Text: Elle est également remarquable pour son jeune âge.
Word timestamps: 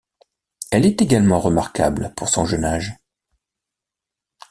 Elle 0.71 0.87
est 0.87 0.99
également 0.99 1.39
remarquable 1.39 2.11
pour 2.17 2.27
son 2.27 2.43
jeune 2.43 2.65
âge. 2.65 2.97